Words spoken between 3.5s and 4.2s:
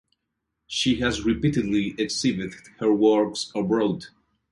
abroad.